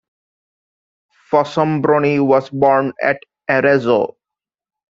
Fossombroni 1.29 2.25
was 2.25 2.49
born 2.49 2.91
at 3.03 3.19
Arezzo. 3.47 4.17